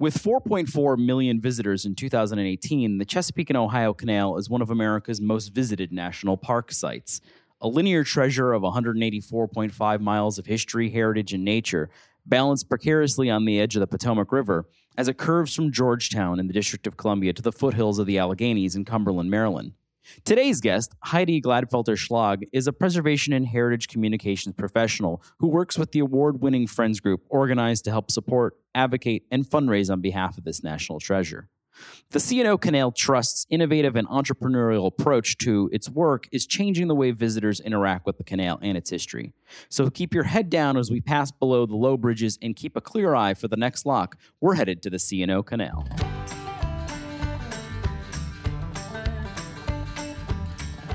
[0.00, 5.20] With 4.4 million visitors in 2018, the Chesapeake and Ohio Canal is one of America's
[5.20, 7.20] most visited national park sites.
[7.60, 11.90] A linear treasure of 184.5 miles of history, heritage, and nature,
[12.24, 14.66] balanced precariously on the edge of the Potomac River
[14.96, 18.16] as it curves from Georgetown in the District of Columbia to the foothills of the
[18.16, 19.74] Alleghenies in Cumberland, Maryland.
[20.24, 25.92] Today's guest, Heidi Gladfelter Schlag, is a preservation and heritage communications professional who works with
[25.92, 30.44] the award winning Friends Group, organized to help support, advocate, and fundraise on behalf of
[30.44, 31.48] this national treasure.
[32.10, 37.10] The C&O Canal Trust's innovative and entrepreneurial approach to its work is changing the way
[37.10, 39.32] visitors interact with the canal and its history.
[39.68, 42.80] So keep your head down as we pass below the low bridges and keep a
[42.80, 44.16] clear eye for the next lock.
[44.40, 45.86] We're headed to the C&O Canal.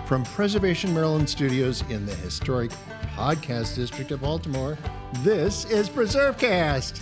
[0.05, 2.69] From Preservation Maryland Studios in the historic
[3.15, 4.77] podcast district of Baltimore,
[5.23, 7.01] this is PreserveCast.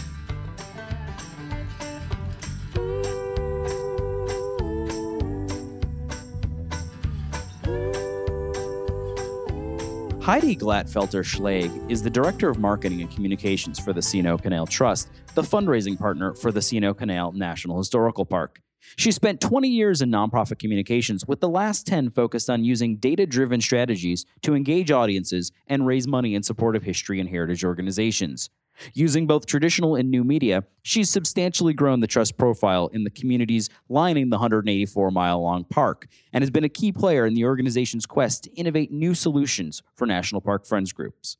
[10.22, 15.09] Heidi Gladfelter Schlag is the Director of Marketing and Communications for the C&O Canal Trust,
[15.36, 18.61] the fundraising partner for the C&O Canal National Historical Park.
[18.95, 23.26] She spent 20 years in nonprofit communications, with the last 10 focused on using data
[23.26, 28.50] driven strategies to engage audiences and raise money in support of history and heritage organizations.
[28.94, 33.70] Using both traditional and new media, she's substantially grown the trust profile in the communities
[33.88, 38.06] lining the 184 mile long park and has been a key player in the organization's
[38.06, 41.38] quest to innovate new solutions for National Park Friends groups.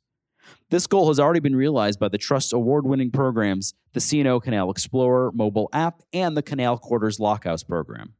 [0.70, 4.70] This goal has already been realized by the Trust's award winning programs, the C&O Canal
[4.70, 8.14] Explorer mobile app and the Canal Quarters Lockhouse program.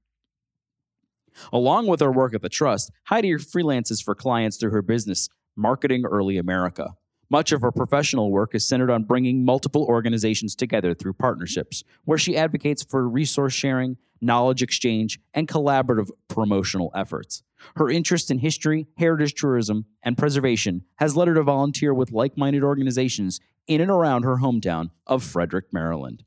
[1.52, 6.04] Along with her work at the Trust, Heidi freelances for clients through her business, Marketing
[6.04, 6.94] Early America.
[7.30, 12.18] Much of her professional work is centered on bringing multiple organizations together through partnerships, where
[12.18, 17.42] she advocates for resource sharing, knowledge exchange, and collaborative promotional efforts.
[17.76, 22.36] Her interest in history, heritage tourism, and preservation has led her to volunteer with like
[22.36, 26.24] minded organizations in and around her hometown of Frederick, Maryland.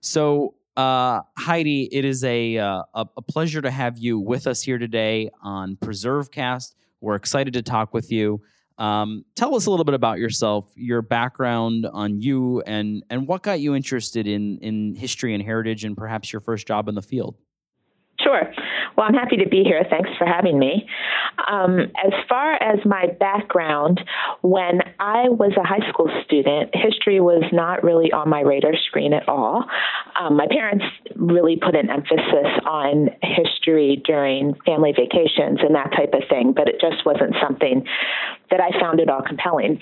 [0.00, 4.78] So, uh, Heidi, it is a, uh, a pleasure to have you with us here
[4.78, 6.74] today on PreserveCast.
[7.00, 8.42] We're excited to talk with you.
[8.76, 13.42] Um, tell us a little bit about yourself, your background on you, and and what
[13.42, 17.02] got you interested in in history and heritage, and perhaps your first job in the
[17.02, 17.36] field.
[18.24, 18.42] Sure.
[18.96, 19.84] Well, I'm happy to be here.
[19.88, 20.88] Thanks for having me.
[21.50, 24.00] Um, as far as my background,
[24.40, 29.12] when I was a high school student, history was not really on my radar screen
[29.12, 29.64] at all.
[30.18, 30.84] Um, my parents
[31.16, 36.68] really put an emphasis on history during family vacations and that type of thing, but
[36.68, 37.84] it just wasn't something
[38.50, 39.80] that I found at all compelling.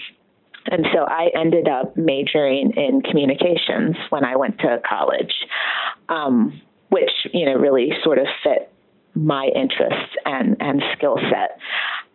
[0.67, 5.33] And so I ended up majoring in communications when I went to college.
[6.09, 6.61] Um,
[6.93, 8.71] which you know really sort of fit
[9.15, 11.59] my interests and, and skill set.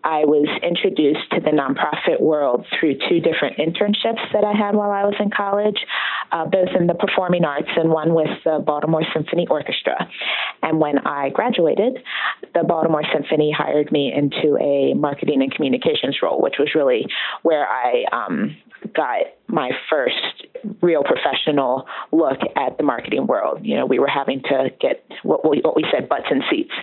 [0.03, 4.91] I was introduced to the nonprofit world through two different internships that I had while
[4.91, 5.77] I was in college,
[6.31, 10.07] uh, both in the performing arts and one with the Baltimore Symphony Orchestra.
[10.63, 11.97] And when I graduated,
[12.53, 17.07] the Baltimore Symphony hired me into a marketing and communications role, which was really
[17.41, 18.55] where I um,
[18.93, 20.47] got my first
[20.81, 23.59] real professional look at the marketing world.
[23.63, 26.73] You know, we were having to get what we what we said butts and seats.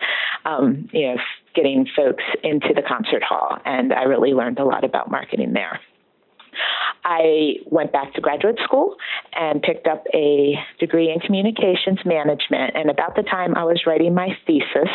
[0.45, 1.17] Um, you know,
[1.55, 5.81] getting folks into the concert hall, and I really learned a lot about marketing there.
[7.05, 8.97] I went back to graduate school
[9.35, 12.75] and picked up a degree in communications management.
[12.75, 14.89] And about the time I was writing my thesis,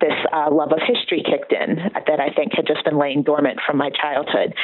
[0.00, 3.60] this uh, love of history kicked in that I think had just been laying dormant
[3.66, 4.54] from my childhood.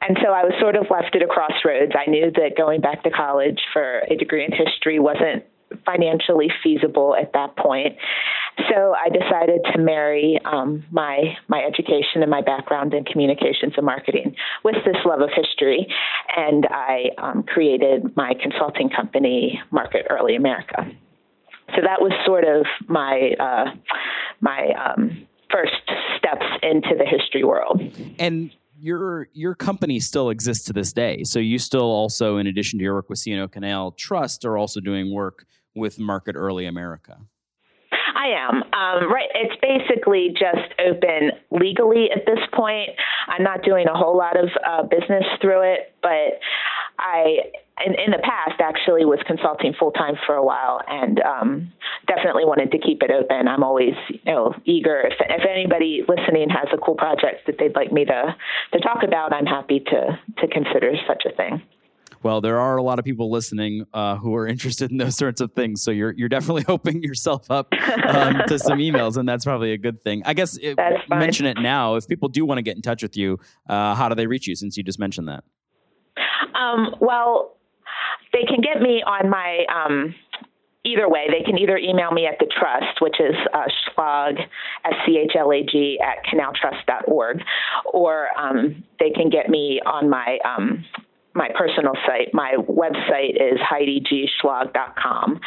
[0.00, 1.92] And so I was sort of left at a crossroads.
[1.96, 5.44] I knew that going back to college for a degree in history wasn't
[5.84, 7.96] financially feasible at that point.
[8.70, 13.84] So I decided to marry um, my my education and my background in communications and
[13.84, 15.86] marketing with this love of history,
[16.36, 20.90] and I um, created my consulting company, Market Early America.
[21.74, 23.74] So that was sort of my uh,
[24.40, 25.72] my um, first
[26.16, 27.80] steps into the history world.
[28.18, 31.24] And your your company still exists to this day.
[31.24, 34.80] So you still also, in addition to your work with C&O Canal Trust, are also
[34.80, 37.18] doing work with Market Early America.
[37.92, 38.62] I am.
[38.62, 39.28] Um, right.
[39.34, 42.90] It's basically just open legally at this point.
[43.28, 46.40] I'm not doing a whole lot of uh, business through it, but
[46.98, 47.52] I,
[47.84, 51.72] in, in the past, actually was consulting full time for a while, and um,
[52.06, 53.48] definitely wanted to keep it open.
[53.48, 55.00] I'm always, you know, eager.
[55.02, 58.36] If, if anybody listening has a cool project that they'd like me to
[58.72, 61.62] to talk about, I'm happy to to consider such a thing.
[62.22, 65.40] Well, there are a lot of people listening uh, who are interested in those sorts
[65.40, 65.82] of things.
[65.82, 69.78] So you're you're definitely opening yourself up um, to some emails, and that's probably a
[69.78, 70.22] good thing.
[70.24, 70.78] I guess it,
[71.10, 71.96] mention it now.
[71.96, 73.38] If people do want to get in touch with you,
[73.68, 74.56] uh, how do they reach you?
[74.56, 75.44] Since you just mentioned that.
[76.54, 77.55] Um, well,
[78.32, 80.14] they can get me on my um,
[80.86, 84.38] either way, they can either email me at the trust, which is uh, schlag,
[84.84, 87.42] S-C-H-L-A-G, at canaltrust.org,
[87.92, 90.84] or um, they can get me on my um,
[91.34, 92.32] my personal site.
[92.32, 95.40] My website is heidigschlag.com,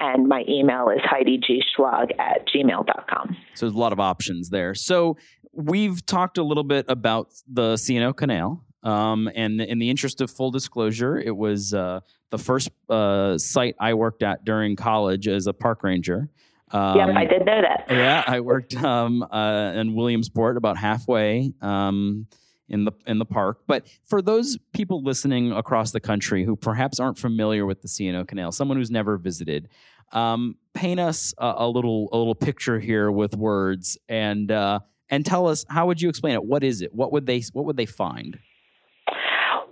[0.00, 3.36] and my email is heidigschlag at gmail.com.
[3.54, 4.74] So there's a lot of options there.
[4.74, 5.16] So
[5.52, 8.65] we've talked a little bit about the C&O Canal.
[8.86, 12.00] Um, and in the interest of full disclosure, it was uh,
[12.30, 16.28] the first uh, site I worked at during college as a park ranger.
[16.70, 17.86] Um, yep, I did know that.
[17.90, 22.28] Yeah, I worked um, uh, in Williamsport, about halfway um,
[22.68, 23.62] in the in the park.
[23.66, 28.24] But for those people listening across the country who perhaps aren't familiar with the C&O
[28.24, 29.68] Canal, someone who's never visited,
[30.12, 34.78] um, paint us a, a, little a little picture here with words and uh,
[35.10, 36.44] and tell us how would you explain it?
[36.44, 36.94] What is it?
[36.94, 38.38] What would they what would they find?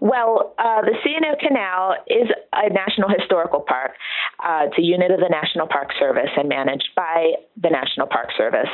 [0.05, 3.93] Well, uh, the C&O Canal is a national historical park.
[4.39, 8.29] Uh, it's a unit of the National Park Service and managed by the National Park
[8.37, 8.69] Service.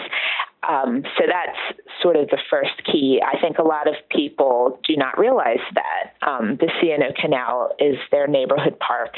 [0.68, 3.22] Um, so that's sort of the first key.
[3.22, 7.94] I think a lot of people do not realize that um, the C&O Canal is
[8.10, 9.14] their neighborhood park.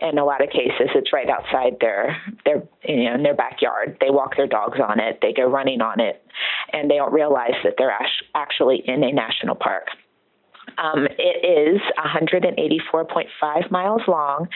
[0.00, 2.16] In a lot of cases, it's right outside their
[2.46, 3.98] their you know in their backyard.
[4.00, 5.18] They walk their dogs on it.
[5.20, 6.24] They go running on it,
[6.72, 7.94] and they don't realize that they're
[8.34, 9.88] actually in a national park.
[10.78, 14.48] Um, it is 184.5 miles long,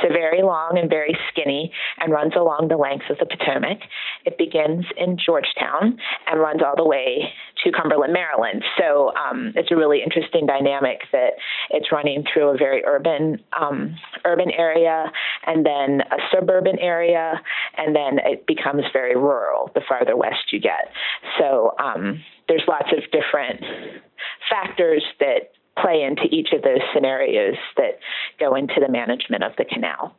[0.00, 3.78] so very long and very skinny, and runs along the length of the Potomac.
[4.24, 7.32] It begins in Georgetown and runs all the way
[7.64, 8.64] to Cumberland, Maryland.
[8.78, 11.34] So um, it's a really interesting dynamic that
[11.70, 15.10] it's running through a very urban um, urban area,
[15.46, 17.40] and then a suburban area,
[17.76, 20.90] and then it becomes very rural the farther west you get.
[21.38, 23.62] So um, there's lots of different
[24.50, 27.98] factors that play into each of those scenarios that
[28.38, 30.14] go into the management of the canal.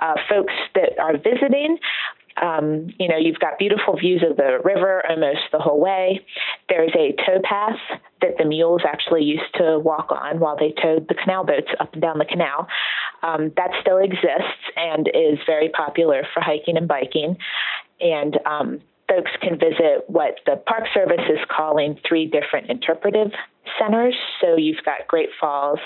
[0.00, 1.78] Uh, folks that are visiting,
[2.40, 6.24] um, you know, you've got beautiful views of the river almost the whole way.
[6.68, 7.78] There's a tow path
[8.22, 11.92] that the mules actually used to walk on while they towed the canal boats up
[11.92, 12.66] and down the canal.
[13.22, 17.36] Um, that still exists and is very popular for hiking and biking.
[18.00, 18.80] And um,
[19.14, 23.32] folks can visit what the Park Service is calling three different interpretive
[23.78, 24.14] centers.
[24.40, 25.78] So you've got Great Falls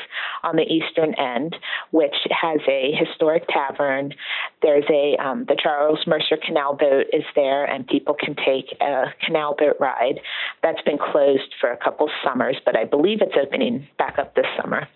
[0.43, 1.57] on the eastern end,
[1.91, 4.15] which has a historic tavern.
[4.63, 9.05] There's a um, the Charles Mercer Canal boat is there, and people can take a
[9.25, 10.21] canal boat ride.
[10.63, 14.47] That's been closed for a couple summers, but I believe it's opening back up this
[14.61, 14.89] summer.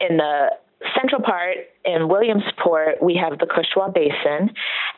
[0.00, 0.50] In the
[0.94, 4.50] central part in Williamsport, we have the Cushwa Basin,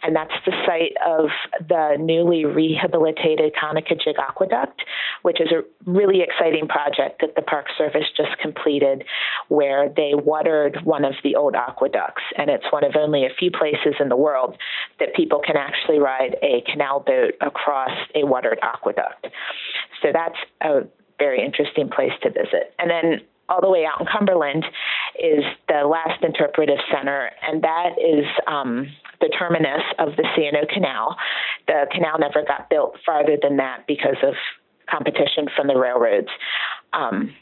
[0.03, 1.27] and that's the site of
[1.69, 4.83] the newly rehabilitated Conococheague Aqueduct,
[5.23, 9.05] which is a really exciting project that the Park Service just completed,
[9.49, 13.51] where they watered one of the old aqueducts, and it's one of only a few
[13.51, 14.57] places in the world
[14.99, 19.27] that people can actually ride a canal boat across a watered aqueduct.
[20.03, 20.87] So that's a
[21.19, 22.75] very interesting place to visit.
[22.79, 24.65] And then all the way out in Cumberland
[25.19, 28.87] is the last interpretive center, and that is um,
[29.21, 31.17] the terminus of the C&O Canal.
[31.67, 34.35] The canal never got built farther than that because of
[34.91, 36.29] competition from the railroads.
[36.93, 37.35] Um,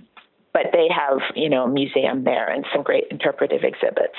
[0.53, 4.17] but they have, you know, a museum there and some great interpretive exhibits.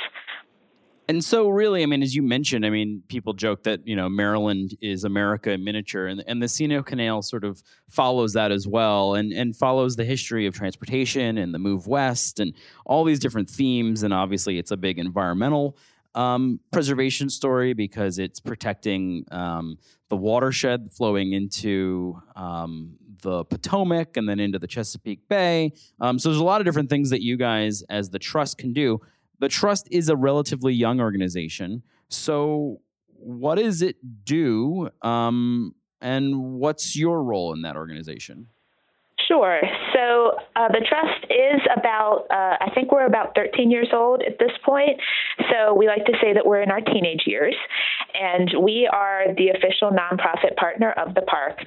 [1.07, 4.07] And so, really, I mean, as you mentioned, I mean, people joke that you know
[4.07, 8.67] Maryland is America in miniature, and and the C&O Canal sort of follows that as
[8.67, 12.53] well, and and follows the history of transportation and the move west, and
[12.85, 14.03] all these different themes.
[14.03, 15.75] And obviously, it's a big environmental
[16.15, 19.77] um, preservation story because it's protecting um,
[20.09, 25.73] the watershed flowing into um, the Potomac and then into the Chesapeake Bay.
[25.99, 28.73] Um, so there's a lot of different things that you guys, as the trust, can
[28.73, 29.01] do
[29.41, 31.81] the trust is a relatively young organization.
[32.07, 34.89] So, what does it do?
[35.01, 38.47] Um, and what's your role in that organization?
[39.27, 39.59] Sure.
[40.01, 44.39] So uh, the trust is about, uh, I think we're about 13 years old at
[44.39, 44.99] this point.
[45.51, 47.55] So we like to say that we're in our teenage years.
[48.13, 51.57] And we are the official nonprofit partner of the park.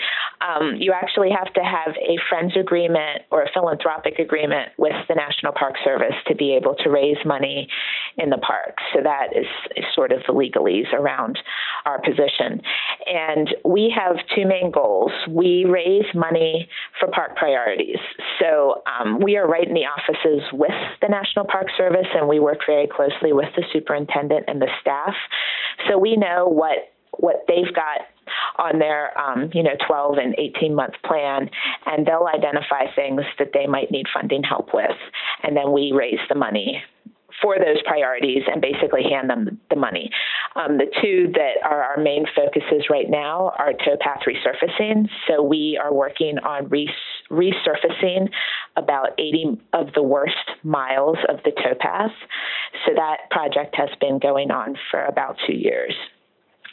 [0.41, 5.15] Um, you actually have to have a friends agreement or a philanthropic agreement with the
[5.15, 7.69] National Park Service to be able to raise money
[8.19, 8.77] in the park.
[8.95, 11.39] So that is, is sort of the legalese around
[11.87, 12.61] our position.
[13.07, 15.13] And we have two main goals.
[15.29, 16.69] We raise money
[17.01, 17.99] for park priorities.
[18.41, 22.41] So um, we are right in the offices with the National Park Service, and we
[22.41, 25.15] work very closely with the superintendent and the staff.
[25.89, 28.01] So we know what what they've got
[28.57, 31.49] on their um, you know 12 and 18 month plan
[31.87, 34.97] and they'll identify things that they might need funding help with
[35.43, 36.83] and then we raise the money
[37.43, 40.11] for those priorities and basically hand them the money.
[40.57, 45.09] Um, the two that are our main focuses right now are towpath resurfacing.
[45.29, 46.89] So we are working on res-
[47.31, 48.31] resurfacing
[48.77, 52.13] about 80 of the worst miles of the towpath.
[52.87, 55.95] So that project has been going on for about two years.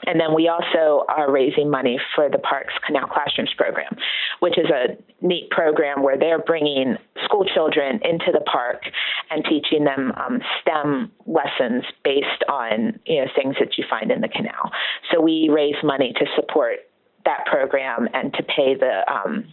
[0.05, 3.95] And then we also are raising money for the Parks Canal Classrooms program,
[4.39, 6.97] which is a neat program where they're bringing
[7.31, 8.83] school children into the park
[9.29, 14.21] and teaching them um, STEM lessons based on you know things that you find in
[14.21, 14.71] the canal.
[15.11, 16.79] So we raise money to support
[17.25, 19.45] that program and to pay the um,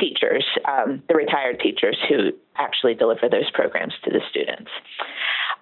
[0.00, 4.70] teachers, um, the retired teachers who actually deliver those programs to the students.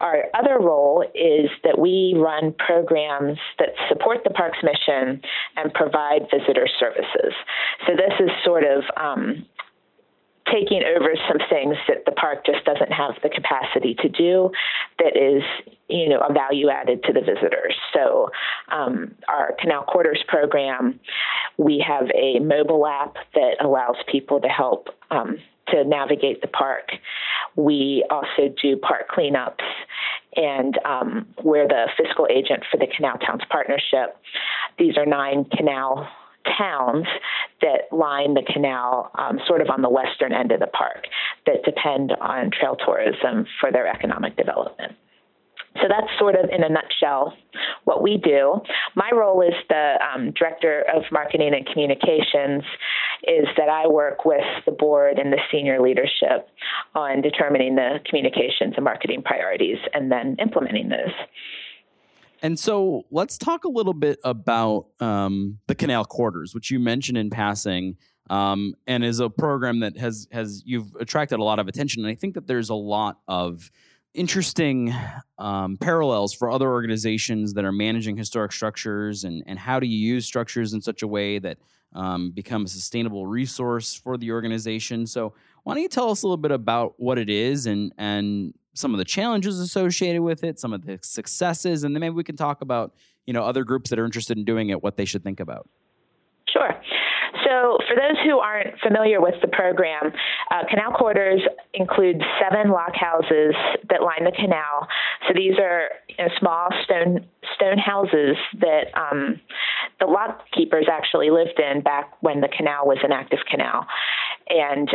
[0.00, 5.20] Our other role is that we run programs that support the park's mission
[5.56, 7.34] and provide visitor services.
[7.86, 9.44] So this is sort of um,
[10.52, 14.50] taking over some things that the park just doesn't have the capacity to do
[14.98, 15.42] that is
[15.88, 18.30] you know a value added to the visitors so
[18.70, 20.98] um, our canal quarters program
[21.56, 25.38] we have a mobile app that allows people to help um,
[25.68, 26.90] to navigate the park
[27.56, 29.64] we also do park cleanups
[30.36, 34.16] and um, we're the fiscal agent for the Canal Towns Partnership.
[34.78, 36.06] These are nine canal
[36.56, 37.06] towns
[37.60, 41.04] that line the canal um, sort of on the western end of the park
[41.46, 44.92] that depend on trail tourism for their economic development.
[45.76, 47.34] So that's sort of in a nutshell
[47.84, 48.60] what we do.
[48.96, 52.64] My role is the um, director of marketing and communications.
[53.24, 56.48] Is that I work with the board and the senior leadership
[56.94, 61.14] on determining the communications and marketing priorities and then implementing those.
[62.42, 67.18] And so let's talk a little bit about um, the Canal Quarters, which you mentioned
[67.18, 67.96] in passing,
[68.30, 72.04] um, and is a program that has has you've attracted a lot of attention.
[72.04, 73.70] And I think that there's a lot of
[74.14, 74.94] interesting
[75.38, 79.98] um, parallels for other organizations that are managing historic structures and, and how do you
[79.98, 81.58] use structures in such a way that
[81.94, 85.06] um, become a sustainable resource for the organization.
[85.06, 88.54] So, why don't you tell us a little bit about what it is and and
[88.74, 92.24] some of the challenges associated with it, some of the successes, and then maybe we
[92.24, 92.94] can talk about
[93.26, 95.68] you know other groups that are interested in doing it, what they should think about.
[96.52, 96.74] Sure.
[97.44, 100.12] So, for those who aren't familiar with the program,
[100.50, 101.40] uh, canal quarters
[101.74, 103.54] include seven lock houses
[103.90, 104.88] that line the canal.
[105.26, 109.40] So these are you know, small stone stone houses that um,
[110.00, 113.86] the lock keepers actually lived in back when the canal was an active canal,
[114.48, 114.90] and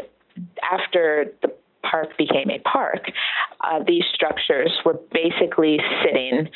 [0.71, 1.53] after the
[1.89, 3.05] park became a park,
[3.63, 6.49] uh, these structures were basically sitting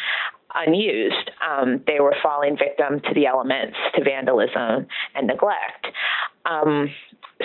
[0.55, 1.31] unused.
[1.47, 5.87] Um, they were falling victim to the elements, to vandalism and neglect.
[6.45, 6.89] Um,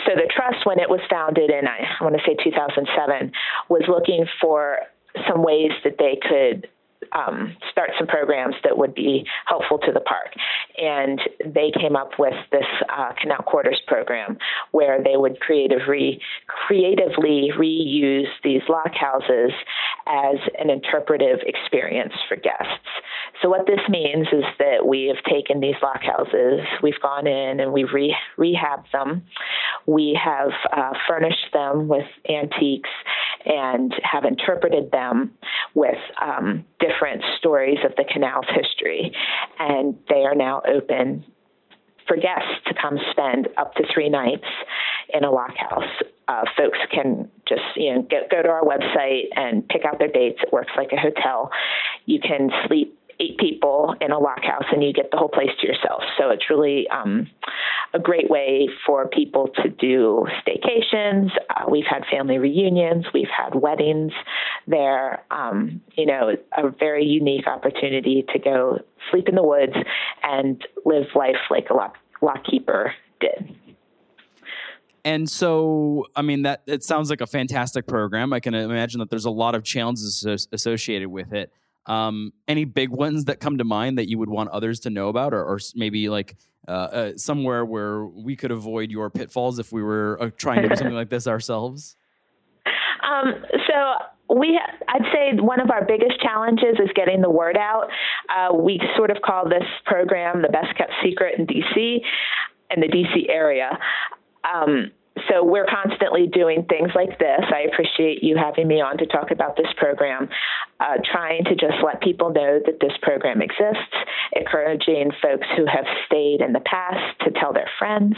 [0.06, 3.32] so the trust, when it was founded in, I, I want to say 2007,
[3.68, 4.78] was looking for
[5.28, 6.68] some ways that they could
[7.14, 10.32] um, start some programs that would be helpful to the park.
[10.78, 14.38] And they came up with this uh, Canal Quarters program
[14.70, 19.52] where they would creatively, creatively reuse these lock houses
[20.06, 22.88] as an interpretive experience for guests.
[23.40, 27.60] So, what this means is that we have taken these lock houses, we've gone in
[27.60, 29.22] and we've re- rehabbed them,
[29.86, 32.90] we have uh, furnished them with antiques
[33.44, 35.32] and have interpreted them
[35.74, 37.01] with um, different
[37.38, 39.12] stories of the canal's history.
[39.58, 41.24] And they are now open
[42.06, 44.46] for guests to come spend up to three nights
[45.12, 46.02] in a lock house.
[46.28, 50.38] Uh, folks can just you know go to our website and pick out their dates.
[50.42, 51.50] It works like a hotel.
[52.06, 55.50] You can sleep eight people in a lock house and you get the whole place
[55.60, 56.02] to yourself.
[56.18, 57.28] So it's really um,
[57.94, 61.30] a great way for people to do staycations.
[61.50, 64.12] Uh, we've had family reunions, we've had weddings
[64.66, 65.24] there.
[65.30, 68.78] Um, you know, a very unique opportunity to go
[69.10, 69.74] sleep in the woods
[70.22, 73.56] and live life like a lock, lock keeper did.
[75.04, 78.32] And so, I mean, that it sounds like a fantastic program.
[78.32, 81.52] I can imagine that there's a lot of challenges associated with it.
[81.86, 85.08] Um, any big ones that come to mind that you would want others to know
[85.08, 86.36] about, or, or maybe like
[86.68, 90.68] uh, uh, somewhere where we could avoid your pitfalls if we were uh, trying to
[90.68, 91.96] do something like this ourselves?
[93.02, 93.34] Um,
[93.66, 94.58] so we,
[94.88, 97.88] I'd say one of our biggest challenges is getting the word out.
[98.30, 102.00] Uh, we sort of call this program the best kept secret in DC,
[102.70, 103.76] in the DC area.
[104.44, 104.92] Um,
[105.28, 107.40] so we're constantly doing things like this.
[107.52, 110.28] I appreciate you having me on to talk about this program,
[110.80, 113.94] uh, trying to just let people know that this program exists,
[114.34, 118.14] encouraging folks who have stayed in the past to tell their friends.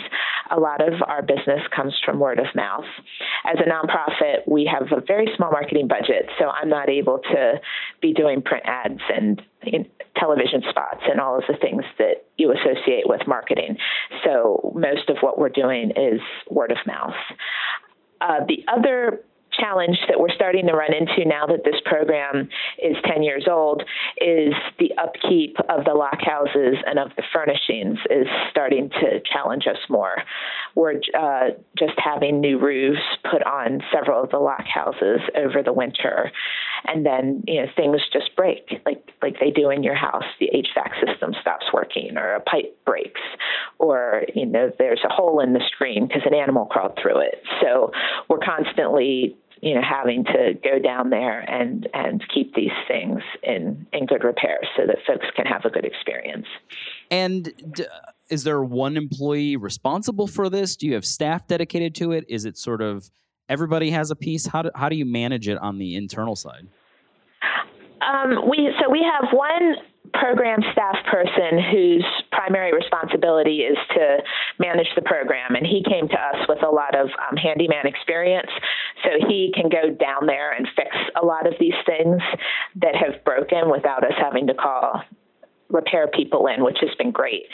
[0.51, 2.85] A lot of our business comes from word of mouth.
[3.45, 7.61] As a nonprofit, we have a very small marketing budget, so I'm not able to
[8.01, 9.43] be doing print ads and
[10.17, 13.77] television spots and all of the things that you associate with marketing.
[14.25, 17.15] So most of what we're doing is word of mouth.
[18.21, 19.25] Uh, the other
[19.59, 22.49] challenge that we're starting to run into now that this program
[22.83, 23.83] is 10 years old
[24.21, 29.67] is the upkeep of the lock houses and of the furnishings is starting to challenge
[29.67, 30.17] us more.
[30.75, 35.73] We're uh, just having new roofs put on several of the lock houses over the
[35.73, 36.31] winter,
[36.85, 40.25] and then you know things just break like like they do in your house.
[40.41, 43.21] The HVAC system stops working, or a pipe breaks,
[43.79, 47.43] or you know there's a hole in the screen because an animal crawled through it.
[47.61, 47.93] So
[48.29, 53.87] we're constantly you know having to go down there and and keep these things in
[53.93, 56.47] in good repair so that folks can have a good experience.
[57.11, 57.87] And d-
[58.31, 60.77] is there one employee responsible for this?
[60.77, 62.25] Do you have staff dedicated to it?
[62.29, 63.11] Is it sort of
[63.49, 64.47] everybody has a piece?
[64.47, 66.69] How do, how do you manage it on the internal side?
[68.01, 69.77] Um, we so we have one
[70.13, 74.19] program staff person whose primary responsibility is to
[74.59, 78.51] manage the program, and he came to us with a lot of um, handyman experience,
[79.03, 82.21] so he can go down there and fix a lot of these things
[82.77, 85.03] that have broken without us having to call
[85.71, 87.47] repair people in, which has been great.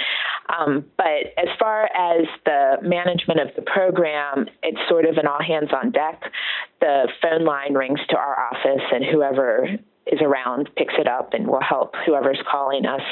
[0.49, 5.43] Um, but as far as the management of the program, it's sort of an all
[5.43, 6.21] hands on deck.
[6.81, 9.69] The phone line rings to our office, and whoever
[10.07, 13.02] is around picks it up and will help whoever's calling us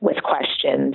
[0.00, 0.94] with questions.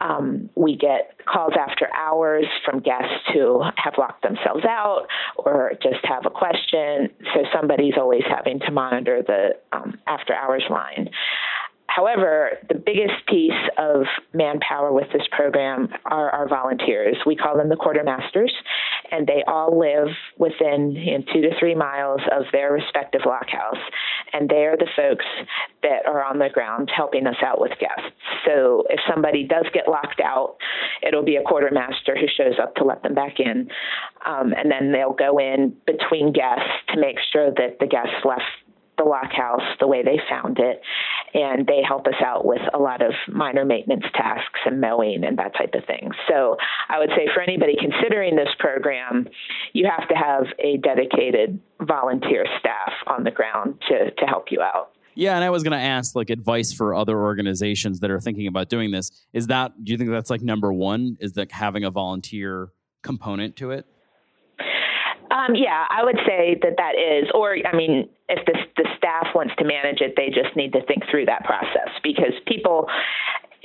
[0.00, 6.04] Um, we get calls after hours from guests who have locked themselves out or just
[6.04, 7.10] have a question.
[7.32, 11.08] So somebody's always having to monitor the um, after hours line.
[11.94, 17.16] However, the biggest piece of manpower with this program are our volunteers.
[17.24, 18.50] We call them the quartermasters,
[19.12, 23.48] and they all live within you know, two to three miles of their respective lock
[23.48, 23.78] house.
[24.32, 25.24] And they are the folks
[25.82, 28.10] that are on the ground helping us out with guests.
[28.44, 30.56] So if somebody does get locked out,
[31.06, 33.68] it'll be a quartermaster who shows up to let them back in.
[34.26, 38.42] Um, and then they'll go in between guests to make sure that the guests left
[38.96, 40.80] the lock house the way they found it.
[41.34, 45.38] And they help us out with a lot of minor maintenance tasks and mowing and
[45.38, 46.10] that type of thing.
[46.28, 46.56] So
[46.88, 49.26] I would say for anybody considering this program,
[49.72, 54.60] you have to have a dedicated volunteer staff on the ground to, to help you
[54.60, 54.92] out.
[55.16, 58.46] Yeah, and I was going to ask like advice for other organizations that are thinking
[58.46, 59.10] about doing this.
[59.32, 62.70] Is that do you think that's like number 1 is that having a volunteer
[63.02, 63.86] component to it?
[65.34, 69.34] Um, yeah, I would say that that is, or I mean, if the, the staff
[69.34, 72.86] wants to manage it, they just need to think through that process because people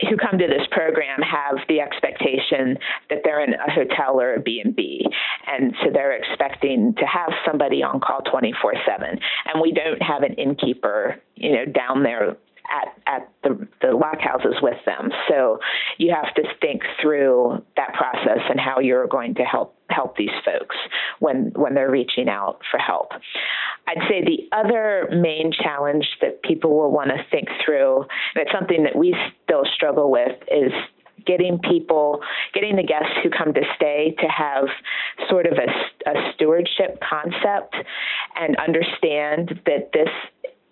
[0.10, 2.77] who come to this program have the expectation
[3.10, 5.05] that they're in a hotel or a B&B
[5.45, 10.34] and so they're expecting to have somebody on call 24/7 and we don't have an
[10.36, 12.38] innkeeper you know down there
[12.69, 15.10] at, at the, the lock houses with them.
[15.27, 15.60] So
[15.97, 20.29] you have to think through that process and how you're going to help help these
[20.45, 20.75] folks
[21.19, 23.12] when when they're reaching out for help.
[23.88, 28.51] I'd say the other main challenge that people will want to think through, and it's
[28.51, 30.71] something that we still struggle with, is
[31.25, 32.21] getting people,
[32.53, 34.65] getting the guests who come to stay to have
[35.29, 37.75] sort of a, a stewardship concept
[38.36, 40.10] and understand that this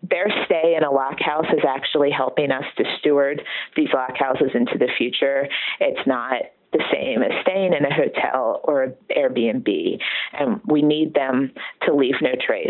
[0.04, 3.42] their stay in a lock house is actually helping us to steward
[3.76, 5.48] these lock houses into the future.
[5.80, 10.00] It's not the same as staying in a hotel or an Airbnb.
[10.34, 11.52] And we need them
[11.86, 12.68] to leave no trace,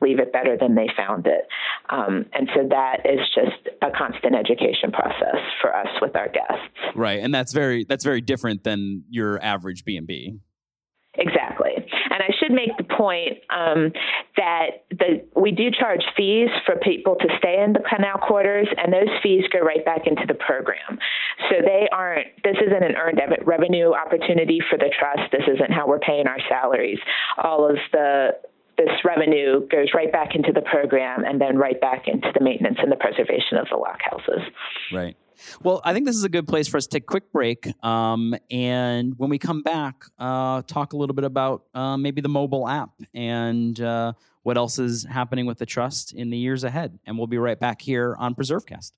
[0.00, 1.48] leave it better than they found it.
[1.90, 6.94] Um, and so that is just a constant education process for us with our guests.
[6.94, 7.20] Right.
[7.20, 10.38] And that's very that's very different than your average B&B.
[11.14, 11.40] Exactly.
[11.40, 11.59] And I
[12.50, 13.92] make the point um,
[14.36, 18.92] that the, we do charge fees for people to stay in the canal quarters, and
[18.92, 20.98] those fees go right back into the program.
[21.48, 25.32] So they aren't, this isn't an earned revenue opportunity for the trust.
[25.32, 26.98] This isn't how we're paying our salaries.
[27.42, 28.30] All of the
[28.76, 32.78] this revenue goes right back into the program and then right back into the maintenance
[32.80, 34.40] and the preservation of the lock houses.
[34.90, 35.16] Right.
[35.62, 37.72] Well, I think this is a good place for us to take a quick break.
[37.84, 42.28] Um, and when we come back, uh, talk a little bit about uh, maybe the
[42.28, 46.98] mobile app and uh, what else is happening with the trust in the years ahead.
[47.06, 48.92] And we'll be right back here on PreserveCast.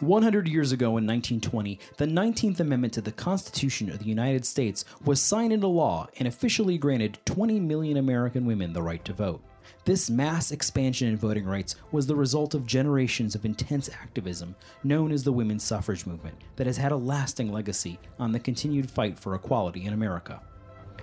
[0.00, 4.84] 100 years ago in 1920, the 19th Amendment to the Constitution of the United States
[5.04, 9.42] was signed into law and officially granted 20 million American women the right to vote.
[9.84, 15.12] This mass expansion in voting rights was the result of generations of intense activism known
[15.12, 19.18] as the women's suffrage movement that has had a lasting legacy on the continued fight
[19.18, 20.40] for equality in America.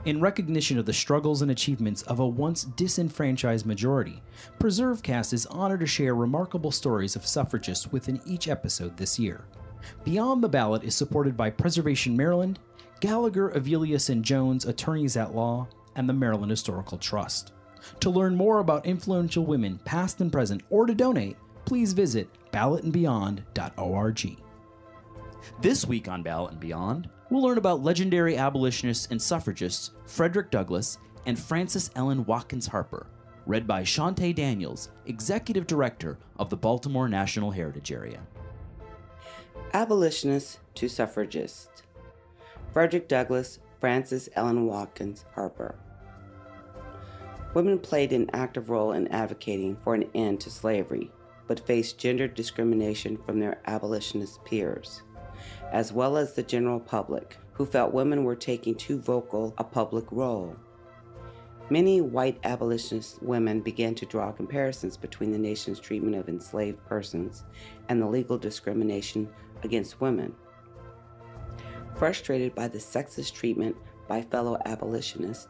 [0.06, 4.24] In recognition of the struggles and achievements of a once disenfranchised majority,
[4.60, 9.46] PreserveCast is honored to share remarkable stories of suffragists within each episode this year.
[10.04, 12.58] Beyond the Ballot is supported by Preservation Maryland,
[13.00, 17.54] Gallagher, Evelius, and Jones Attorneys at Law, and the Maryland Historical Trust.
[18.02, 24.38] To learn more about influential women, past and present, or to donate, please visit ballotandbeyond.org.
[25.62, 30.98] This week on Ballot and Beyond, we'll learn about legendary abolitionists and suffragists Frederick Douglass
[31.26, 33.08] and Frances Ellen Watkins Harper,
[33.46, 38.22] read by Shauntee Daniels, Executive Director of the Baltimore National Heritage Area.
[39.74, 41.84] Abolitionist to suffragist.
[42.74, 45.76] Frederick Douglass, Frances Ellen Watkins Harper.
[47.54, 51.12] Women played an active role in advocating for an end to slavery,
[51.48, 55.02] but faced gender discrimination from their abolitionist peers,
[55.72, 60.06] as well as the general public, who felt women were taking too vocal a public
[60.12, 60.56] role.
[61.70, 67.44] Many white abolitionist women began to draw comparisons between the nation's treatment of enslaved persons
[67.90, 69.30] and the legal discrimination
[69.64, 70.34] against women.
[71.96, 73.76] Frustrated by the sexist treatment
[74.08, 75.48] by fellow abolitionists,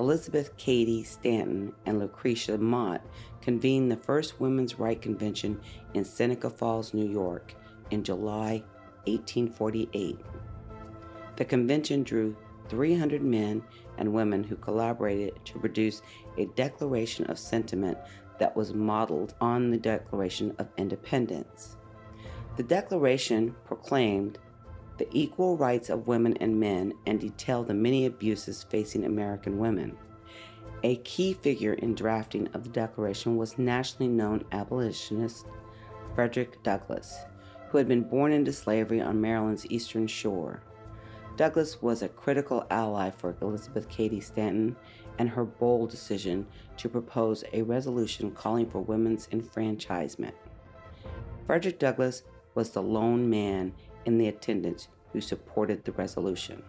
[0.00, 3.02] Elizabeth Cady Stanton and Lucretia Mott
[3.42, 5.60] convened the first Women's Right Convention
[5.92, 7.54] in Seneca Falls, New York,
[7.90, 8.64] in July
[9.04, 10.18] 1848.
[11.36, 12.34] The convention drew
[12.70, 13.62] 300 men
[13.98, 16.00] and women who collaborated to produce
[16.38, 17.98] a declaration of sentiment
[18.38, 21.76] that was modeled on the Declaration of Independence.
[22.56, 24.38] The Declaration proclaimed
[25.00, 29.96] the equal rights of women and men and detail the many abuses facing American women.
[30.82, 35.46] A key figure in drafting of the Declaration was nationally known abolitionist
[36.14, 37.16] Frederick Douglass,
[37.70, 40.62] who had been born into slavery on Maryland's eastern shore.
[41.38, 44.76] Douglass was a critical ally for Elizabeth Cady Stanton
[45.18, 50.34] and her bold decision to propose a resolution calling for women's enfranchisement.
[51.46, 52.22] Frederick Douglass
[52.54, 53.72] was the lone man
[54.04, 56.62] in the attendance who supported the resolution.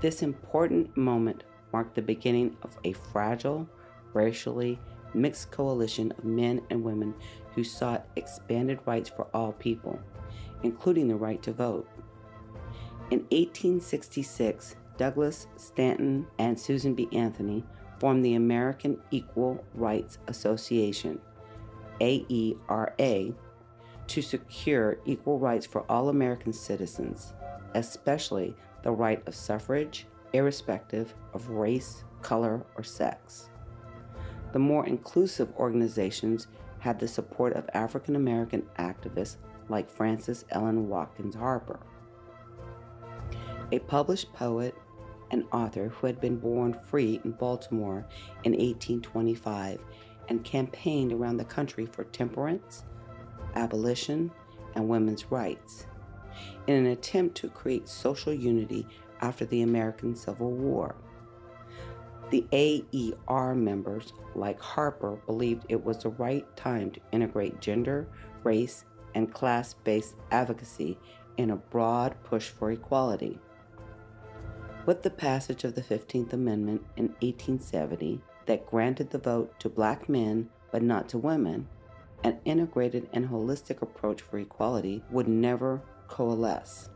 [0.00, 3.68] This important moment marked the beginning of a fragile,
[4.12, 4.78] racially
[5.14, 7.14] mixed coalition of men and women
[7.54, 9.98] who sought expanded rights for all people,
[10.62, 11.88] including the right to vote.
[13.10, 17.08] In 1866, Douglass Stanton, and Susan B.
[17.12, 17.64] Anthony
[17.98, 21.20] formed the American Equal Rights Association,
[22.00, 23.34] AERA,
[24.10, 27.32] to secure equal rights for all American citizens,
[27.74, 33.50] especially the right of suffrage, irrespective of race, color, or sex.
[34.52, 36.48] The more inclusive organizations
[36.80, 39.36] had the support of African American activists
[39.68, 41.78] like Frances Ellen Watkins Harper,
[43.70, 44.74] a published poet
[45.30, 48.04] and author who had been born free in Baltimore
[48.42, 49.84] in 1825
[50.28, 52.82] and campaigned around the country for temperance
[53.54, 54.30] abolition,
[54.74, 55.86] and women's rights
[56.66, 58.86] in an attempt to create social unity
[59.20, 60.94] after the American Civil War.
[62.30, 68.08] The AER members, like Harper, believed it was the right time to integrate gender,
[68.44, 68.84] race,
[69.14, 70.96] and class based advocacy
[71.36, 73.38] in a broad push for equality.
[74.86, 80.08] With the passage of the 15th Amendment in 1870 that granted the vote to black
[80.08, 81.66] men but not to women,
[82.22, 86.90] an integrated and holistic approach for equality would never coalesce.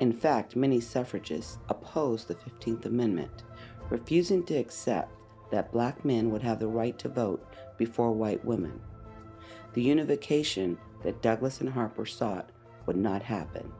[0.00, 3.44] In fact, many suffragists opposed the 15th Amendment,
[3.90, 5.12] refusing to accept
[5.50, 8.80] that black men would have the right to vote before white women.
[9.74, 12.50] The unification that Douglass and Harper sought
[12.86, 13.70] would not happen,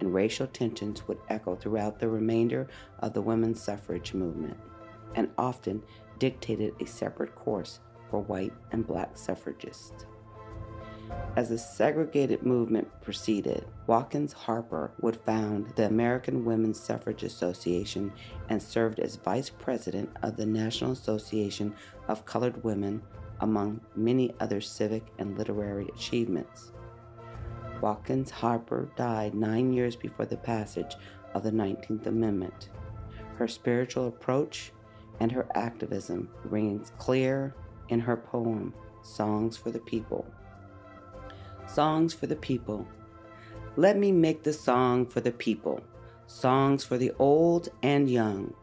[0.00, 2.68] and racial tensions would echo throughout the remainder
[3.00, 4.58] of the women's suffrage movement,
[5.14, 5.82] and often
[6.18, 7.80] dictated a separate course
[8.12, 10.04] for white and black suffragists.
[11.34, 18.12] As the segregated movement proceeded, Watkins Harper would found the American Women's Suffrage Association
[18.50, 21.74] and served as vice president of the National Association
[22.06, 23.02] of Colored Women,
[23.40, 26.72] among many other civic and literary achievements.
[27.80, 30.96] Watkins Harper died nine years before the passage
[31.32, 32.68] of the 19th Amendment.
[33.36, 34.70] Her spiritual approach
[35.18, 37.54] and her activism rings clear
[37.92, 40.24] in her poem, Songs for the People.
[41.66, 42.88] Songs for the People.
[43.76, 45.80] Let me make the song for the people,
[46.26, 48.54] songs for the old and young,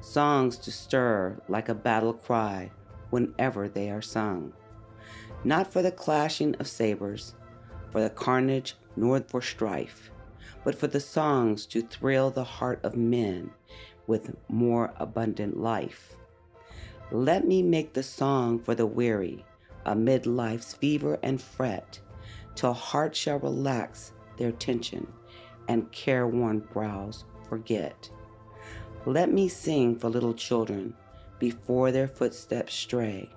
[0.00, 2.70] songs to stir like a battle cry
[3.10, 4.52] whenever they are sung.
[5.44, 7.34] Not for the clashing of sabers,
[7.90, 10.10] for the carnage, nor for strife,
[10.64, 13.50] but for the songs to thrill the heart of men
[14.06, 16.17] with more abundant life.
[17.10, 19.46] Let me make the song for the weary
[19.86, 22.00] amid life's fever and fret,
[22.54, 25.10] till hearts shall relax their tension
[25.68, 28.10] and careworn brows forget.
[29.06, 30.92] Let me sing for little children
[31.38, 33.30] before their footsteps stray,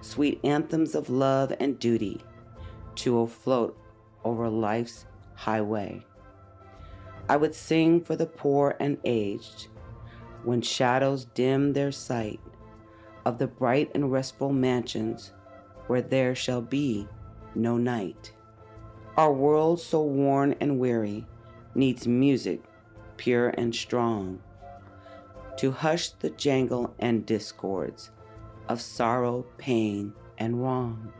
[0.00, 2.20] sweet anthems of love and duty
[2.96, 3.78] to afloat
[4.24, 6.04] over life's highway.
[7.28, 9.68] I would sing for the poor and aged
[10.42, 12.40] when shadows dim their sight
[13.24, 15.32] of the bright and restful mansions
[15.86, 17.08] where there shall be
[17.54, 18.32] no night.
[19.16, 21.26] Our world, so worn and weary,
[21.74, 22.62] needs music
[23.16, 24.40] pure and strong
[25.56, 28.10] to hush the jangle and discords
[28.68, 31.12] of sorrow, pain, and wrong.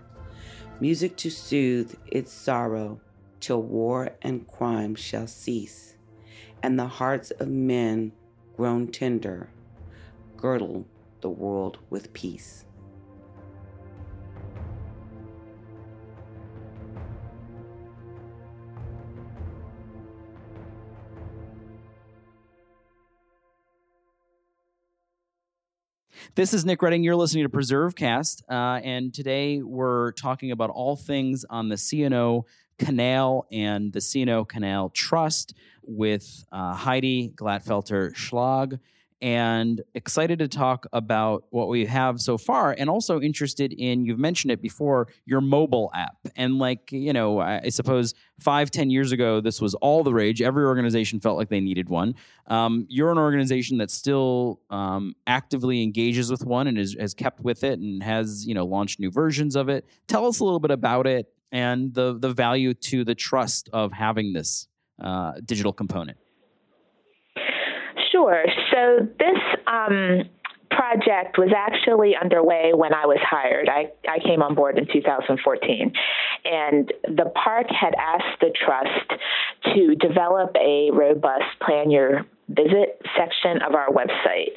[0.80, 3.00] Music to soothe its sorrow
[3.38, 5.94] till war and crime shall cease,
[6.62, 8.12] and the hearts of men
[8.56, 9.50] grown tender
[10.36, 10.84] girdle
[11.24, 12.66] the world with peace.
[26.34, 27.02] This is Nick Redding.
[27.02, 31.78] You're listening to Preserve Cast, uh, and today we're talking about all things on the
[31.78, 32.44] C&O
[32.78, 38.78] Canal and the C&O Canal Trust with uh, Heidi Gladfelter Schlag
[39.24, 44.18] and excited to talk about what we have so far and also interested in you've
[44.18, 46.18] mentioned it before your mobile app.
[46.36, 50.42] And like you know i suppose five ten years ago this was all the rage.
[50.42, 52.16] Every organization felt like they needed one.
[52.48, 57.40] Um, you're an organization that still um, actively engages with one and is, has kept
[57.40, 59.86] with it and has you know launched new versions of it.
[60.06, 63.90] Tell us a little bit about it and the the value to the trust of
[63.90, 64.68] having this
[65.00, 66.18] uh, digital component
[68.14, 68.44] Sure.
[68.70, 70.22] So this um,
[70.70, 73.68] project was actually underway when I was hired.
[73.68, 75.92] I, I came on board in 2014.
[76.44, 79.20] And the park had asked the trust
[79.74, 84.52] to develop a robust plan your visit section of our website.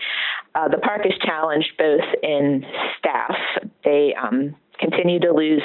[0.53, 2.63] Uh, the park is challenged both in
[2.99, 3.35] staff.
[3.83, 5.63] They um, continue to lose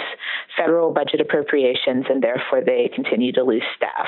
[0.57, 4.07] federal budget appropriations and therefore they continue to lose staff.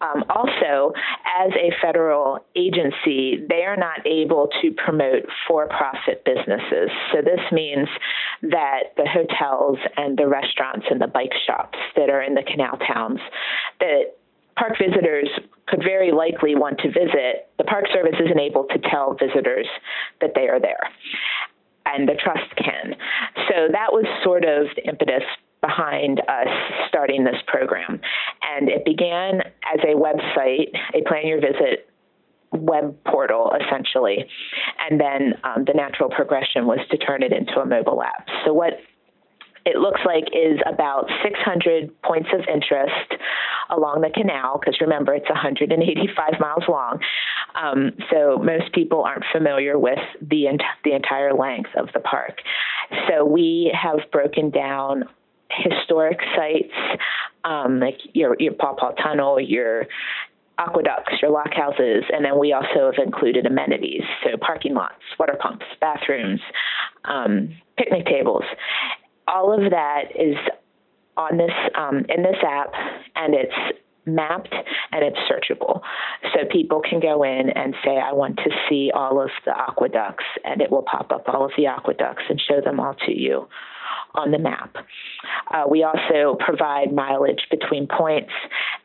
[0.00, 0.92] Um, also,
[1.38, 6.90] as a federal agency, they are not able to promote for profit businesses.
[7.12, 7.88] So, this means
[8.42, 12.78] that the hotels and the restaurants and the bike shops that are in the canal
[12.78, 13.20] towns
[13.80, 14.16] that
[14.56, 15.28] park visitors
[15.66, 19.66] could very likely want to visit, the Park Service isn't able to tell visitors
[20.20, 20.90] that they are there.
[21.86, 22.94] And the trust can.
[23.48, 25.22] So that was sort of the impetus
[25.60, 26.48] behind us
[26.88, 28.00] starting this program.
[28.42, 31.88] And it began as a website, a plan your visit
[32.52, 34.26] web portal essentially.
[34.90, 38.26] And then um, the natural progression was to turn it into a mobile app.
[38.44, 38.80] So, what
[39.66, 43.14] it looks like is about 600 points of interest
[43.68, 46.98] along the canal, because remember, it's 185 miles long.
[47.54, 52.38] Um, so most people aren't familiar with the, ent- the entire length of the park.
[53.08, 55.04] So we have broken down
[55.50, 57.00] historic sites,
[57.44, 59.86] um, like your your Paw Paw Tunnel, your
[60.58, 65.36] aqueducts, your lock houses, and then we also have included amenities, so parking lots, water
[65.40, 66.40] pumps, bathrooms,
[67.04, 68.44] um, picnic tables.
[69.26, 70.36] All of that is
[71.16, 72.72] on this um, in this app,
[73.16, 74.52] and it's mapped
[74.92, 75.80] and it's searchable.
[76.32, 80.24] So people can go in and say, I want to see all of the aqueducts,
[80.44, 83.46] and it will pop up all of the aqueducts and show them all to you
[84.14, 84.74] on the map.
[85.52, 88.32] Uh, we also provide mileage between points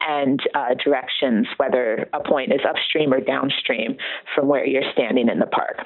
[0.07, 3.97] and uh, directions, whether a point is upstream or downstream
[4.33, 5.77] from where you're standing in the park.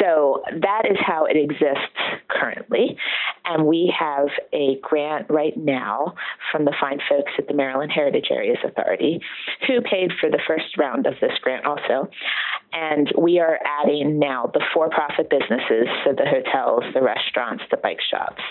[0.00, 1.96] So that is how it exists
[2.28, 2.96] currently.
[3.44, 6.14] And we have a grant right now
[6.50, 9.20] from the fine folks at the Maryland Heritage Areas Authority
[9.66, 12.08] who paid for the first round of this grant also.
[12.72, 17.76] And we are adding now the for profit businesses, so the hotels, the restaurants, the
[17.76, 18.42] bike shops.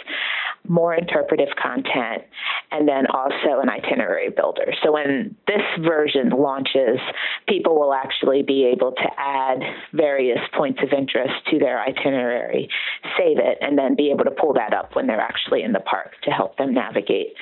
[0.68, 2.24] More interpretive content,
[2.72, 4.74] and then also an itinerary builder.
[4.84, 7.00] So when this version launches,
[7.48, 9.60] people will actually be able to add
[9.94, 12.70] various points of interest to their itinerary,
[13.18, 15.80] save it, and then be able to pull that up when they're actually in the
[15.80, 17.34] park to help them navigate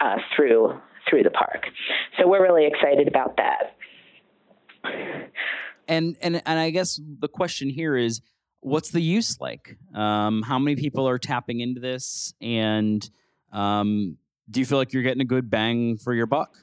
[0.00, 0.74] uh, through
[1.08, 1.64] through the park.
[2.18, 3.76] So we're really excited about that.
[5.88, 8.20] And and and I guess the question here is
[8.60, 9.76] what's the use like?
[9.94, 13.08] Um, how many people are tapping into this, and
[13.52, 14.16] um,
[14.50, 16.56] do you feel like you're getting a good bang for your buck?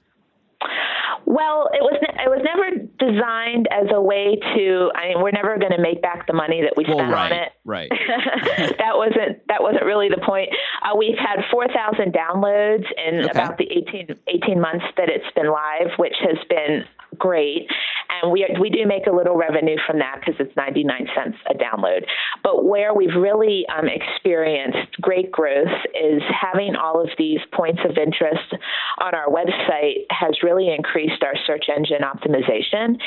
[1.25, 4.91] Well, it was it was never designed as a way to.
[4.95, 7.31] I mean, we're never going to make back the money that we well, spent right,
[7.31, 7.51] on it.
[7.65, 7.89] Right.
[8.79, 10.49] that wasn't that wasn't really the point.
[10.81, 13.29] Uh, we've had four thousand downloads in Okay.
[13.29, 16.85] about the 18, 18 months that it's been live, which has been
[17.17, 17.67] great.
[18.09, 21.37] And we we do make a little revenue from that because it's ninety nine cents
[21.49, 22.05] a download.
[22.43, 27.97] But where we've really um, experienced great growth is having all of these points of
[27.97, 28.55] interest
[28.99, 32.97] on our website has really increased our search engine optimization.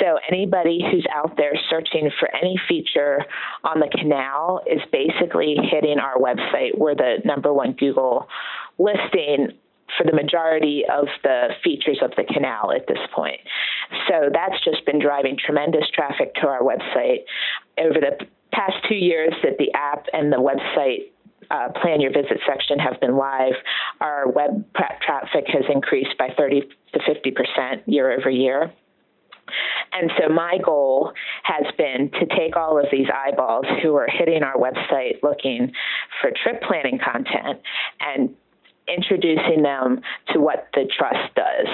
[0.00, 3.24] So anybody who's out there searching for any feature
[3.64, 6.76] on the canal is basically hitting our website.
[6.76, 8.28] We're the number one Google
[8.78, 9.52] listing
[9.96, 13.40] for the majority of the features of the canal at this point.
[14.08, 17.24] So that's just been driving tremendous traffic to our website.
[17.78, 21.10] Over the past two years that the app and the website
[21.50, 23.54] uh, plan your visit section have been live,
[24.00, 28.72] our web traffic has increased by 30 to 50 percent year over year.
[29.92, 31.12] And so my goal
[31.44, 35.72] has been to take all of these eyeballs who are hitting our website looking
[36.20, 37.60] for trip planning content
[38.00, 38.34] and
[38.94, 40.00] introducing them
[40.32, 41.68] to what the trust does.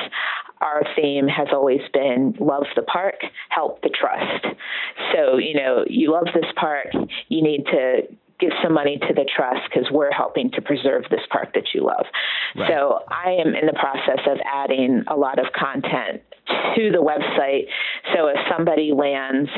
[0.61, 3.17] Our theme has always been love the park,
[3.51, 4.47] help the trust.
[5.13, 6.89] So, you know, you love this park,
[7.29, 8.03] you need to
[8.45, 11.85] give some money to the trust because we're helping to preserve this park that you
[11.85, 12.07] love.
[12.57, 12.69] Right.
[12.69, 16.23] So I am in the process of adding a lot of content
[16.77, 17.67] to the website.
[18.15, 19.49] So if somebody lands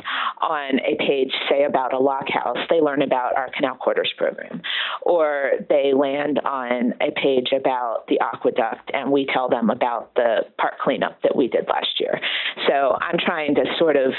[0.41, 4.63] on a page, say about a lock house, they learn about our canal quarters program,
[5.03, 10.43] or they land on a page about the aqueduct, and we tell them about the
[10.59, 12.21] park cleanup that we did last year.
[12.69, 14.13] So I'm trying to sort of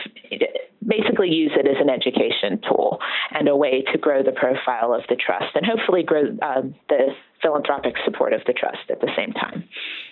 [0.87, 2.99] basically use it as an education tool
[3.31, 7.07] and a way to grow the profile of the trust and hopefully grow uh, the
[7.41, 9.63] philanthropic support of the trust at the same time.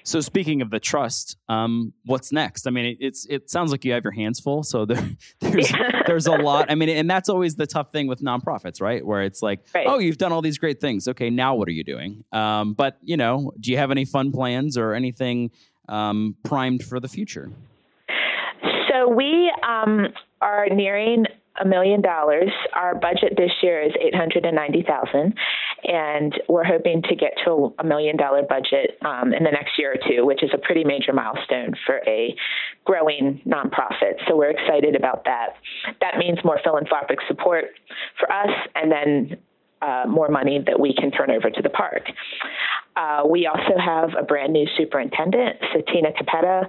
[0.03, 2.67] So speaking of the trust, um, what's next?
[2.67, 4.61] I mean, it, it's it sounds like you have your hands full.
[4.63, 5.03] So there,
[5.39, 5.71] there's
[6.07, 6.69] there's a lot.
[6.69, 9.03] I mean, and that's always the tough thing with nonprofits, right?
[9.03, 9.87] Where it's like, Right.
[9.87, 11.07] oh, you've done all these great things.
[11.07, 12.23] Okay, now what are you doing?
[12.31, 15.49] Um, but you know, do you have any fun plans or anything
[15.89, 17.49] um, primed for the future?
[18.89, 20.07] So we um,
[20.45, 21.25] are nearing
[21.59, 22.51] a million dollars.
[22.73, 25.33] Our budget this year is eight hundred and ninety thousand,
[25.83, 29.93] and we're hoping to get to a million dollar budget um, in the next year
[29.93, 32.35] or two, which is a pretty major milestone for a
[32.85, 34.19] growing nonprofit.
[34.27, 35.55] So we're excited about that.
[36.01, 37.65] That means more philanthropic support
[38.19, 39.37] for us, and then
[39.85, 42.03] uh, more money that we can turn over to the park.
[42.95, 46.63] Uh, we also have a brand new superintendent, Satina Cappetta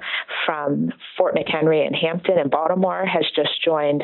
[0.44, 4.02] from Fort McHenry and Hampton and Baltimore, has just joined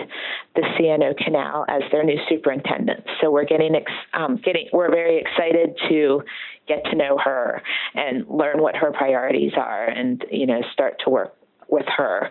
[0.55, 3.01] the C&O Canal as their new superintendent.
[3.21, 6.23] So we're getting ex- um, getting we're very excited to
[6.69, 7.61] get to know her
[7.95, 11.37] and learn what her priorities are, and you know start to work
[11.69, 12.31] with her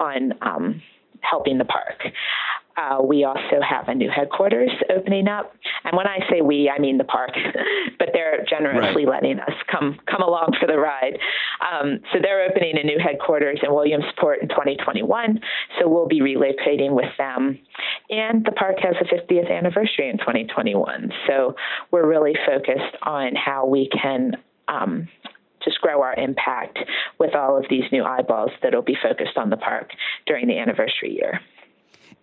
[0.00, 0.82] on um,
[1.20, 2.02] helping the park.
[2.78, 5.52] Uh, we also have a new headquarters opening up,
[5.84, 7.30] and when I say we, I mean the park.
[7.98, 11.18] but they're generously letting us come come along for the ride.
[11.60, 15.40] Um, so they're opening a new headquarters in Williamsport in 2021.
[15.78, 17.58] So we'll be relocating with them,
[18.10, 21.10] and the park has a 50th anniversary in 2021.
[21.26, 21.56] So
[21.90, 24.32] we're really focused on how we can.
[24.68, 25.08] Um,
[25.64, 26.78] just grow our impact
[27.18, 29.90] with all of these new eyeballs that'll be focused on the park
[30.24, 31.40] during the anniversary year.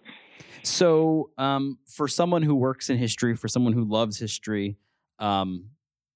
[0.63, 4.77] So, um, for someone who works in history, for someone who loves history,
[5.17, 5.69] um,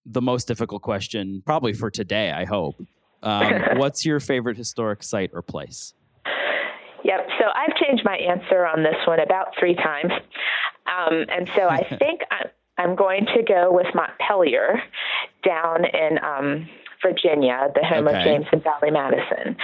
[0.06, 2.76] the most difficult question, probably for today, I hope.
[3.24, 5.94] Um, what's your favorite historic site or place?
[7.04, 7.28] Yep.
[7.38, 10.12] So I've changed my answer on this one about three times.
[10.86, 12.22] Um, and so I think
[12.78, 14.82] I'm going to go with Montpelier
[15.44, 16.70] down in um,
[17.02, 18.18] Virginia, the home okay.
[18.18, 19.58] of James and Sally Madison,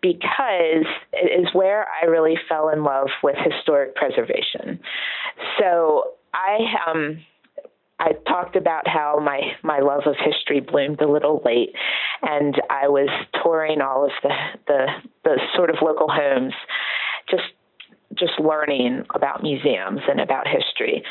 [0.00, 4.80] because it is where I really fell in love with historic preservation.
[5.58, 7.18] So I um,
[7.98, 11.74] I talked about how my my love of history bloomed a little late,
[12.22, 13.08] and I was
[13.42, 14.34] touring all of the
[14.66, 14.86] the,
[15.24, 16.54] the sort of local homes,
[17.30, 17.44] just
[18.16, 21.02] just learning about museums and about history.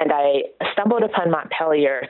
[0.00, 2.08] And I stumbled upon Montpelier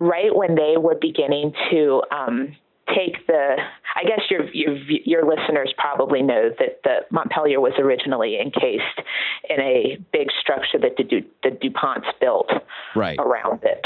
[0.00, 2.56] right when they were beginning to um,
[2.88, 3.56] take the
[3.94, 9.00] I guess your, your your listeners probably know that the Montpelier was originally encased
[9.48, 12.50] in a big structure that the, du, the DuPonts built
[12.96, 13.18] right.
[13.18, 13.84] around it.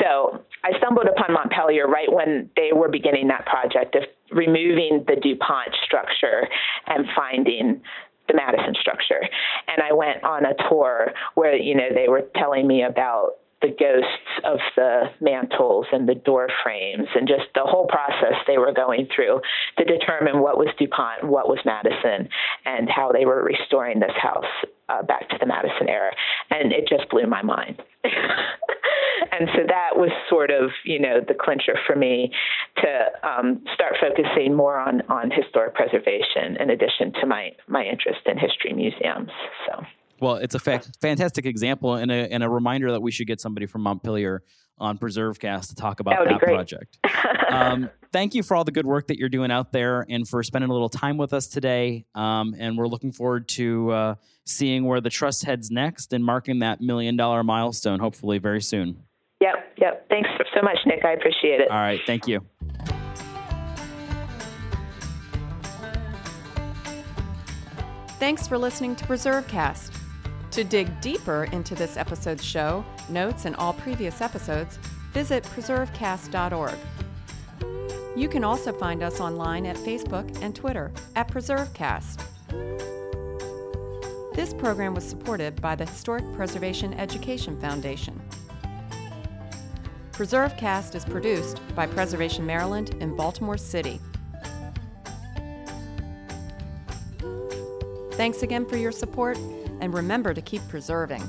[0.00, 5.16] So I stumbled upon Montpelier right when they were beginning that project of removing the
[5.16, 6.48] DuPont structure
[6.86, 7.80] and finding
[8.28, 9.20] the Madison structure.
[9.66, 13.68] And I went on a tour where, you know, they were telling me about the
[13.68, 18.72] ghosts of the mantles and the door frames and just the whole process they were
[18.72, 19.40] going through
[19.76, 22.28] to determine what was DuPont what was Madison
[22.64, 24.44] and how they were restoring this house
[24.88, 26.12] uh, back to the Madison era.
[26.50, 27.82] And it just blew my mind.
[29.32, 32.32] and so that was sort of, you know, the clincher for me
[32.76, 38.20] to um, start focusing more on, on historic preservation in addition to my, my interest
[38.26, 39.30] in history museums.
[39.66, 39.84] So.
[40.20, 43.40] Well, it's a fa- fantastic example and a, and a reminder that we should get
[43.40, 44.42] somebody from Montpelier
[44.80, 46.98] on PreserveCast to talk about that, that project.
[47.50, 50.42] um, thank you for all the good work that you're doing out there and for
[50.42, 52.04] spending a little time with us today.
[52.14, 54.14] Um, and we're looking forward to uh,
[54.44, 59.02] seeing where the trust heads next and marking that million dollar milestone, hopefully very soon.
[59.40, 60.08] Yep, yep.
[60.08, 61.04] Thanks so much, Nick.
[61.04, 61.70] I appreciate it.
[61.70, 62.44] All right, thank you.
[68.18, 69.97] Thanks for listening to PreserveCast.
[70.52, 74.78] To dig deeper into this episode's show, notes, and all previous episodes,
[75.12, 76.74] visit preservecast.org.
[78.16, 82.20] You can also find us online at Facebook and Twitter at PreserveCast.
[84.34, 88.20] This program was supported by the Historic Preservation Education Foundation.
[90.12, 94.00] PreserveCast is produced by Preservation Maryland in Baltimore City.
[98.12, 99.38] Thanks again for your support
[99.80, 101.22] and remember to keep preserving.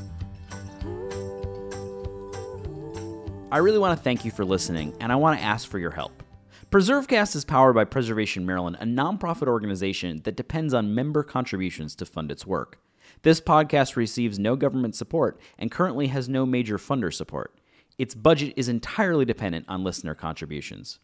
[3.52, 5.91] I really want to thank you for listening, and I want to ask for your
[5.91, 6.22] help.
[6.70, 12.06] PreserveCast is powered by Preservation Maryland, a nonprofit organization that depends on member contributions to
[12.06, 12.80] fund its work.
[13.24, 17.60] This podcast receives no government support and currently has no major funder support.
[17.97, 21.00] Its budget is entirely dependent on listener contributions.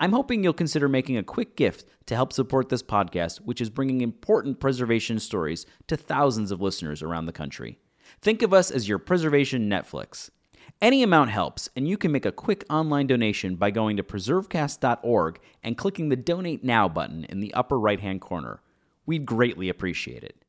[0.00, 3.70] I'm hoping you'll consider making a quick gift to help support this podcast, which is
[3.70, 7.78] bringing important preservation stories to thousands of listeners around the country.
[8.20, 10.30] Think of us as your preservation Netflix.
[10.80, 15.38] Any amount helps, and you can make a quick online donation by going to preservecast.org
[15.62, 18.60] and clicking the Donate Now button in the upper right hand corner.
[19.06, 20.43] We'd greatly appreciate it.